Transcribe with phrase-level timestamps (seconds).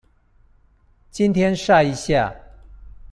[1.11, 2.33] 今天曬一下